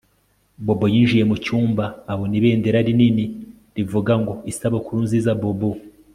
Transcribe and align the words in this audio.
Bobo 0.65 0.85
yinjiye 0.93 1.23
mucyumba 1.29 1.83
abona 2.11 2.33
ibendera 2.39 2.79
rinini 2.87 3.25
rivuga 3.75 4.13
ngo 4.21 4.33
Isabukuru 4.51 4.99
nziza 5.05 5.31
Bobo 5.43 5.69